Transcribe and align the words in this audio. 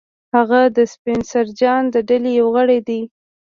هغه 0.35 0.61
د 0.75 0.77
سپنسر 0.93 1.45
جان 1.59 1.83
د 1.91 1.95
ډلې 2.09 2.31
یو 2.39 2.47
غړی 2.55 2.79
دی 2.87 3.01